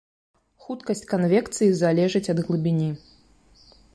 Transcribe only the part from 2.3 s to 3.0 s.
ад глыбіні.